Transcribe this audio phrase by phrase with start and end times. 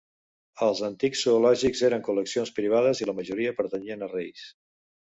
[0.67, 4.53] Els antics zoològics eren col·leccions privades i la majoria pertanyien a reis.